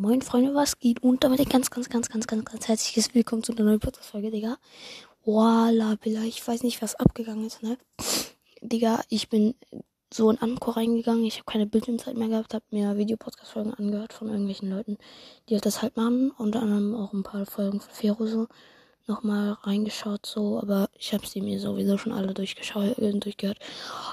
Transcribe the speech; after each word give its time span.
Moin 0.00 0.22
Freunde, 0.22 0.54
was 0.54 0.78
geht? 0.78 1.02
Und 1.02 1.24
damit 1.24 1.40
ein 1.40 1.48
ganz, 1.50 1.70
ganz, 1.70 1.90
ganz, 1.90 2.08
ganz, 2.08 2.26
ganz, 2.26 2.46
ganz 2.46 2.68
herzliches 2.68 3.14
Willkommen 3.14 3.42
zu 3.42 3.52
einer 3.52 3.64
neuen 3.64 3.80
Podcast-Folge, 3.80 4.30
Digga. 4.30 4.56
Voila, 5.26 5.96
Billa, 5.96 6.22
ich 6.22 6.48
weiß 6.48 6.62
nicht, 6.62 6.80
was 6.80 6.94
abgegangen 6.94 7.44
ist, 7.44 7.62
ne? 7.62 7.76
Digga, 8.62 9.02
ich 9.10 9.28
bin 9.28 9.54
so 10.10 10.30
in 10.30 10.38
Anchor 10.38 10.78
reingegangen, 10.78 11.26
ich 11.26 11.34
habe 11.34 11.44
keine 11.44 11.66
Bildschirmzeit 11.66 12.16
mehr 12.16 12.28
gehabt, 12.28 12.54
habe 12.54 12.64
mir 12.70 12.96
Videopodcast-Folgen 12.96 13.74
angehört 13.74 14.14
von 14.14 14.28
irgendwelchen 14.28 14.70
Leuten, 14.70 14.96
die 15.50 15.54
halt 15.56 15.66
das 15.66 15.82
halt 15.82 15.98
machen, 15.98 16.30
unter 16.30 16.62
anderem 16.62 16.94
auch 16.94 17.12
ein 17.12 17.22
paar 17.22 17.44
Folgen 17.44 17.82
von 17.82 17.92
Fero 17.92 18.26
so 18.26 18.46
nochmal 19.06 19.58
reingeschaut, 19.64 20.24
so, 20.24 20.58
aber 20.60 20.88
ich 20.98 21.12
habe 21.12 21.26
sie 21.26 21.42
mir 21.42 21.60
sowieso 21.60 21.98
schon 21.98 22.12
alle 22.12 22.32
durchgeschaut, 22.32 22.96
äh, 22.96 23.12
durchgehört. 23.12 23.58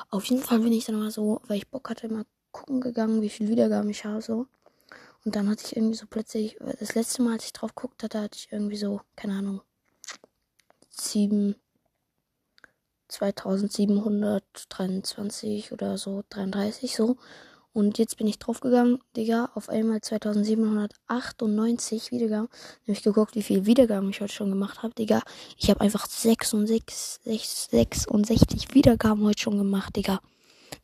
Auf 0.10 0.26
jeden 0.26 0.44
Fall 0.44 0.60
bin 0.60 0.74
ich 0.74 0.84
dann 0.84 1.00
mal 1.00 1.12
so, 1.12 1.40
weil 1.48 1.60
ich 1.60 1.70
Bock 1.70 1.90
hatte, 1.90 2.10
mal 2.10 2.26
gucken 2.52 2.82
gegangen, 2.82 3.22
wie 3.22 3.30
viel 3.30 3.48
Wiedergaben 3.48 3.90
ich 3.90 4.04
habe, 4.04 4.22
so. 4.22 4.48
Und 5.28 5.36
dann 5.36 5.50
hatte 5.50 5.66
ich 5.66 5.76
irgendwie 5.76 5.98
so 5.98 6.06
plötzlich, 6.10 6.58
das 6.80 6.96
letzte 6.96 7.22
Mal, 7.22 7.34
als 7.34 7.44
ich 7.44 7.52
drauf 7.52 7.76
geguckt 7.76 8.02
hatte, 8.02 8.22
hatte 8.22 8.38
ich 8.38 8.48
irgendwie 8.50 8.78
so, 8.78 9.02
keine 9.18 9.34
Ahnung, 9.34 9.60
7, 10.90 11.58
2723 13.10 15.74
oder 15.74 15.98
so, 15.98 16.24
33 16.30 16.96
so. 16.96 17.18
Und 17.74 17.98
jetzt 17.98 18.16
bin 18.16 18.28
ich 18.28 18.40
draufgegangen, 18.40 19.00
Digga, 19.18 19.52
auf 19.54 19.68
einmal 19.68 20.00
2798 20.00 22.12
Wiedergaben. 22.12 22.48
Nämlich 22.86 23.04
geguckt, 23.04 23.36
wie 23.36 23.44
viel 23.44 23.66
Wiedergaben 23.66 24.12
ich 24.12 24.22
heute 24.22 24.32
schon 24.32 24.50
gemacht 24.50 24.82
habe, 24.82 24.94
Digga. 24.94 25.24
Ich 25.58 25.70
habe 25.70 25.82
einfach 25.82 26.06
66, 26.06 27.20
66 27.70 28.74
Wiedergaben 28.74 29.26
heute 29.26 29.42
schon 29.42 29.58
gemacht, 29.58 29.98
Digga. 29.98 30.22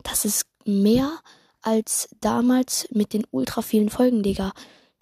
Das 0.02 0.26
ist 0.26 0.44
mehr 0.66 1.18
als 1.64 2.08
damals 2.20 2.88
mit 2.90 3.12
den 3.12 3.26
ultra 3.30 3.62
vielen 3.62 3.88
Folgen, 3.88 4.22
Digga. 4.22 4.52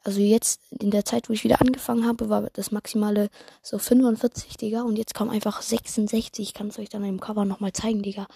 Also 0.04 0.20
jetzt, 0.20 0.60
in 0.70 0.90
der 0.90 1.04
Zeit, 1.04 1.28
wo 1.28 1.32
ich 1.32 1.44
wieder 1.44 1.60
angefangen 1.60 2.06
habe, 2.06 2.28
war 2.28 2.48
das 2.52 2.70
maximale 2.70 3.30
so 3.62 3.78
45, 3.78 4.56
Digga. 4.56 4.82
Und 4.82 4.96
jetzt 4.96 5.14
kommen 5.14 5.30
einfach 5.30 5.62
66. 5.62 6.48
Ich 6.48 6.54
kann 6.54 6.68
es 6.68 6.78
euch 6.78 6.88
dann 6.88 7.04
im 7.04 7.20
Cover 7.20 7.44
nochmal 7.44 7.72
zeigen, 7.72 8.02
Digga. 8.02 8.26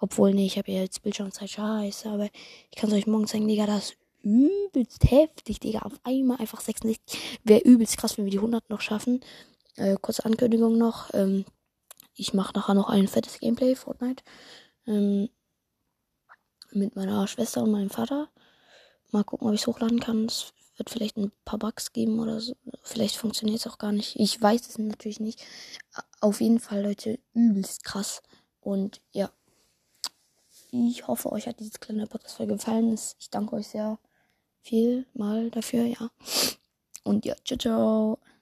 Obwohl, 0.00 0.34
nee, 0.34 0.46
ich 0.46 0.58
habe 0.58 0.70
ja 0.70 0.80
jetzt 0.80 1.02
Bildschirmzeit 1.02 1.50
scheiße, 1.50 2.08
aber 2.08 2.28
ich 2.70 2.76
kann 2.76 2.90
es 2.90 2.96
euch 2.96 3.06
morgen 3.06 3.26
zeigen, 3.26 3.48
Digga. 3.48 3.66
Das 3.66 3.90
ist 3.90 3.96
übelst 4.22 5.10
heftig, 5.10 5.60
Digga. 5.60 5.80
Auf 5.80 5.94
einmal 6.02 6.38
einfach 6.38 6.60
66. 6.60 7.38
Wäre 7.44 7.60
übelst 7.60 7.96
krass, 7.98 8.18
wenn 8.18 8.24
wir 8.24 8.32
die 8.32 8.38
100 8.38 8.68
noch 8.68 8.80
schaffen. 8.80 9.20
Äh, 9.76 9.96
kurze 10.00 10.24
Ankündigung 10.24 10.76
noch. 10.76 11.14
Ähm, 11.14 11.44
ich 12.16 12.34
mache 12.34 12.52
nachher 12.54 12.74
noch 12.74 12.88
ein 12.88 13.08
fettes 13.08 13.38
Gameplay, 13.38 13.74
Fortnite. 13.74 14.24
Ähm, 14.86 15.28
mit 16.76 16.96
meiner 16.96 17.26
Schwester 17.26 17.62
und 17.62 17.72
meinem 17.72 17.90
Vater. 17.90 18.28
Mal 19.10 19.24
gucken, 19.24 19.48
ob 19.48 19.54
ich 19.54 19.62
es 19.62 19.66
hochladen 19.66 20.00
kann. 20.00 20.26
Es 20.26 20.52
wird 20.76 20.90
vielleicht 20.90 21.16
ein 21.16 21.32
paar 21.44 21.58
Bugs 21.58 21.92
geben 21.92 22.18
oder 22.20 22.40
so. 22.40 22.56
Vielleicht 22.82 23.16
funktioniert 23.16 23.60
es 23.60 23.66
auch 23.66 23.78
gar 23.78 23.92
nicht. 23.92 24.16
Ich 24.16 24.40
weiß 24.40 24.68
es 24.68 24.78
natürlich 24.78 25.20
nicht. 25.20 25.44
Auf 26.20 26.40
jeden 26.40 26.60
Fall, 26.60 26.82
Leute, 26.82 27.18
übelst 27.34 27.84
krass. 27.84 28.22
Und 28.60 29.00
ja. 29.12 29.30
Ich 30.72 31.06
hoffe, 31.06 31.32
euch 31.32 31.46
hat 31.46 31.60
dieses 31.60 31.80
kleine 31.80 32.06
Podcast-Folge 32.06 32.54
gefallen. 32.54 32.98
Ich 33.18 33.30
danke 33.30 33.56
euch 33.56 33.68
sehr 33.68 33.98
viel 34.60 35.06
mal 35.14 35.50
dafür, 35.50 35.84
ja. 35.84 36.10
Und 37.04 37.24
ja, 37.24 37.36
ciao, 37.44 37.58
ciao. 37.58 38.18